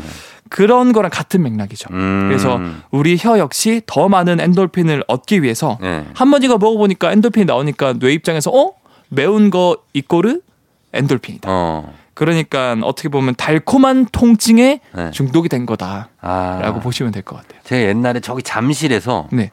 [0.50, 1.90] 그런 거랑 같은 맥락이죠.
[1.92, 2.28] 음.
[2.28, 2.60] 그래서
[2.92, 6.06] 우리 혀 역시 더 많은 엔돌핀을 얻기 위해서 네.
[6.14, 8.74] 한번 이거 먹어보니까 엔돌핀이 나오니까 뇌 입장에서 어
[9.10, 10.40] 매운 거 이꼬르
[10.94, 11.50] 엔돌핀이다.
[11.52, 11.94] 어.
[12.14, 15.12] 그러니까 어떻게 보면 달콤한 통증에 네.
[15.12, 16.80] 중독이 된 거다라고 아.
[16.82, 17.60] 보시면 될 것 같아요.
[17.66, 19.52] 제가 옛날에 저기 잠실에서 네,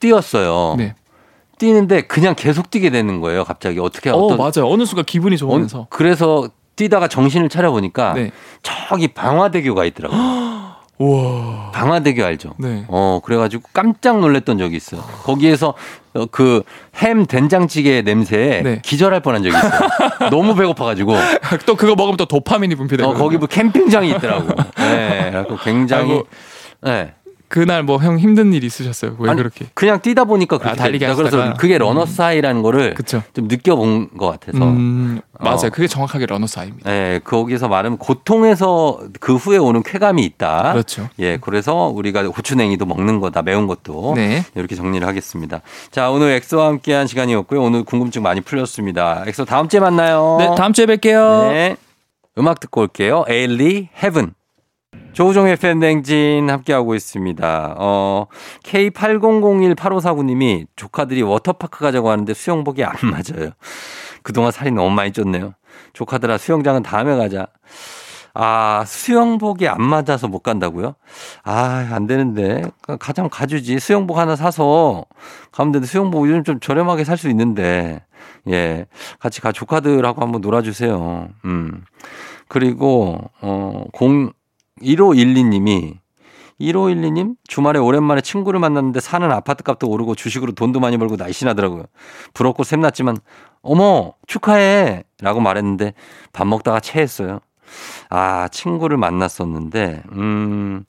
[0.00, 0.74] 뛰었어요.
[0.76, 0.94] 네.
[1.58, 3.44] 뛰는데 그냥 계속 뛰게 되는 거예요.
[3.44, 4.68] 갑자기 어떻게 어 어떤 맞아요.
[4.72, 8.32] 어느 순간 기분이 어, 좋으면서 그래서 뛰다가 정신을 차려 보니까 네.
[8.62, 10.18] 저기 방화대교가 있더라고요.
[11.00, 11.70] 우와.
[11.72, 12.54] 방화대교 알죠?
[12.58, 12.84] 네.
[12.88, 15.04] 어, 그래가지고 깜짝 놀랐던 적이 있어 요.
[15.22, 15.72] 거기에서
[16.12, 18.80] 어, 그햄 된장찌개 냄새에 네.
[18.84, 19.70] 기절할 뻔한 적이 있어요.
[20.30, 21.14] 너무 배고파가지고.
[21.64, 23.08] 또 그거 먹으면 또 도파민이 분비되고.
[23.08, 24.48] 어, 거기 뭐 캠핑장이 있더라고.
[24.76, 25.30] 네.
[25.32, 26.12] 그래서 굉장히.
[26.12, 26.26] 아이고.
[26.82, 27.14] 네.
[27.50, 29.16] 그날 뭐 형 힘든 일 있으셨어요?
[29.18, 29.66] 왜 아니, 그렇게?
[29.74, 31.16] 그냥 뛰다 보니까 그렇게 아, 달리기 됐다.
[31.16, 31.54] 그래서?
[31.54, 33.22] 그게 runner's high라는 거를 그쵸.
[33.34, 34.64] 좀 느껴본 것 같아서.
[34.64, 35.56] 음, 맞아요.
[35.66, 35.70] 어.
[35.70, 36.88] 그게 정확하게 runner's high입니다.
[36.90, 40.72] 예, 거기서 말하면 고통에서 그 후에 오는 쾌감이 있다.
[40.74, 41.08] 그렇죠.
[41.18, 44.12] 예, 그래서 우리가 고추냉이도 먹는 거다, 매운 것도.
[44.14, 44.44] 네.
[44.54, 45.60] 이렇게 정리를 하겠습니다.
[45.90, 47.60] 자, 오늘 엑소와 함께한 시간이었고요.
[47.60, 49.24] 오늘 궁금증 많이 풀렸습니다.
[49.26, 50.36] 엑소 다음 주에 만나요.
[50.38, 51.48] 네, 다음 주에 뵐게요.
[51.50, 51.76] 네.
[52.38, 53.24] 음악 듣고 올게요.
[53.28, 54.34] 에일리 Heaven.
[55.12, 57.74] 조우종의 FM대행진 함께하고 있습니다.
[57.78, 58.26] 어,
[58.64, 63.50] K80018549님이 조카들이 워터파크 가자고 하는데 수영복이 안 맞아요.
[64.22, 65.54] 그동안 살이 너무 많이 쪘네요.
[65.92, 67.46] 조카들아 수영장은 다음에 가자.
[68.32, 70.94] 아, 수영복이 안 맞아서 못 간다고요?
[71.42, 72.62] 아, 안 되는데.
[73.00, 73.80] 가장 가주지.
[73.80, 75.04] 수영복 하나 사서
[75.50, 78.04] 가면 되는데 수영복 요즘 좀 저렴하게 살 수 있는데.
[78.48, 78.86] 예.
[79.18, 81.28] 같이 가 조카들하고 한번 놀아주세요.
[81.44, 81.84] 음.
[82.48, 84.32] 그리고, 어, 0,
[84.82, 85.98] 1512님이
[86.60, 91.84] 1512님 주말에 오랜만에 친구를 만났는데 사는 아파트 값도 오르고 주식으로 돈도 많이 벌고 날씬하더라고요.
[92.34, 93.16] 부럽고 샘났지만
[93.62, 95.94] 어머 축하해 라고 말했는데
[96.32, 97.40] 밥 먹다가 체했어요.
[98.10, 100.84] 아 친구를 만났었는데 음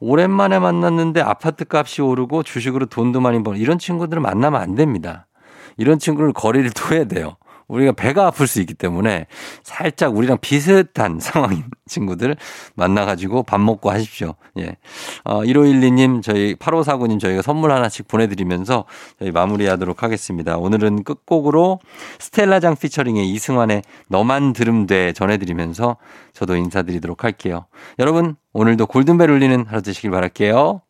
[0.00, 5.26] 오랜만에 만났는데 아파트 값이 오르고 주식으로 돈도 많이 벌고 이런 친구들을 만나면 안 됩니다.
[5.76, 7.36] 이런 친구를 거리를 둬야 돼요.
[7.68, 9.26] 우리가 배가 아플 수 있기 때문에
[9.62, 12.36] 살짝 우리랑 비슷한 상황인 친구들
[12.74, 14.34] 만나가지고 밥 먹고 하십시오.
[14.58, 14.76] 예.
[15.24, 18.84] 어, 1512님, 저희 8549님 저희가 선물 하나씩 보내드리면서
[19.18, 20.56] 저희 마무리하도록 하겠습니다.
[20.56, 21.80] 오늘은 끝곡으로
[22.18, 25.96] 스텔라장 피처링의 이승환의 너만 들음 돼 전해드리면서
[26.32, 27.66] 저도 인사드리도록 할게요.
[27.98, 30.82] 여러분, 오늘도 골든벨 울리는 하루 되시길 바랄게요.